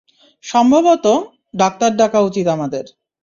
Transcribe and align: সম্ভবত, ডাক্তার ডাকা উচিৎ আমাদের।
সম্ভবত, 0.43 1.05
ডাক্তার 1.53 1.91
ডাকা 1.95 2.19
উচিৎ 2.21 2.47
আমাদের। 2.47 2.85